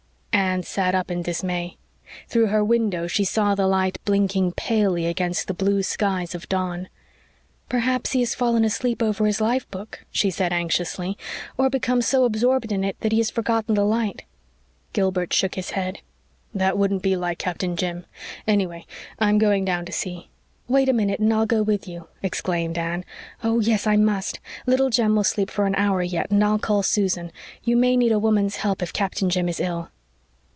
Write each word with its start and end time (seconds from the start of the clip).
Anne 0.33 0.63
sat 0.63 0.93
up 0.93 1.09
in 1.09 1.21
dismay. 1.21 1.77
Through 2.27 2.47
her 2.47 2.63
window 2.63 3.07
she 3.07 3.23
saw 3.23 3.55
the 3.55 3.67
light 3.67 3.97
blinking 4.05 4.51
palely 4.51 5.05
against 5.05 5.47
the 5.47 5.53
blue 5.53 5.81
skies 5.81 6.35
of 6.35 6.47
dawn. 6.49 6.89
"Perhaps 7.69 8.11
he 8.11 8.19
has 8.19 8.35
fallen 8.35 8.65
asleep 8.65 9.01
over 9.01 9.25
his 9.25 9.39
life 9.39 9.69
book," 9.71 10.03
she 10.11 10.29
said 10.29 10.51
anxiously, 10.51 11.17
"or 11.57 11.69
become 11.69 12.01
so 12.01 12.25
absorbed 12.25 12.71
in 12.73 12.83
it 12.83 12.99
that 12.99 13.13
he 13.13 13.17
has 13.19 13.29
forgotten 13.29 13.75
the 13.75 13.85
light." 13.85 14.23
Gilbert 14.91 15.31
shook 15.31 15.55
his 15.55 15.71
head. 15.71 15.99
"That 16.53 16.77
wouldn't 16.77 17.01
be 17.01 17.15
like 17.15 17.37
Captain 17.37 17.77
Jim. 17.77 18.05
Anyway, 18.45 18.85
I'm 19.19 19.37
going 19.37 19.63
down 19.63 19.85
to 19.85 19.93
see." 19.93 20.31
"Wait 20.67 20.89
a 20.89 20.93
minute 20.93 21.21
and 21.21 21.33
I'll 21.33 21.45
go 21.45 21.63
with 21.63 21.87
you," 21.87 22.09
exclaimed 22.21 22.77
Anne. 22.77 23.05
"Oh, 23.41 23.61
yes, 23.61 23.87
I 23.87 23.95
must 23.95 24.41
Little 24.65 24.89
Jem 24.89 25.15
will 25.15 25.23
sleep 25.23 25.49
for 25.49 25.65
an 25.65 25.75
hour 25.75 26.03
yet, 26.03 26.29
and 26.29 26.43
I'll 26.43 26.59
call 26.59 26.83
Susan. 26.83 27.31
You 27.63 27.77
may 27.77 27.95
need 27.95 28.11
a 28.11 28.19
woman's 28.19 28.57
help 28.57 28.83
if 28.83 28.91
Captain 28.91 29.29
Jim 29.29 29.47
is 29.47 29.59
ill." 29.61 29.87